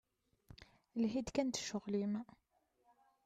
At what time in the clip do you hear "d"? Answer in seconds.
1.49-1.55